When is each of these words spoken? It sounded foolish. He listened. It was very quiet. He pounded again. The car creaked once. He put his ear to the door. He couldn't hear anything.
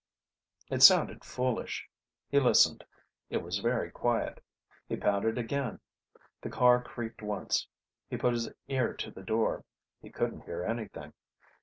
It 0.71 0.81
sounded 0.81 1.23
foolish. 1.23 1.87
He 2.27 2.39
listened. 2.39 2.83
It 3.29 3.43
was 3.43 3.59
very 3.59 3.91
quiet. 3.91 4.43
He 4.89 4.95
pounded 4.95 5.37
again. 5.37 5.79
The 6.41 6.49
car 6.49 6.81
creaked 6.81 7.21
once. 7.21 7.67
He 8.09 8.17
put 8.17 8.33
his 8.33 8.49
ear 8.67 8.95
to 8.95 9.11
the 9.11 9.21
door. 9.21 9.63
He 10.01 10.09
couldn't 10.09 10.41
hear 10.45 10.63
anything. 10.63 11.13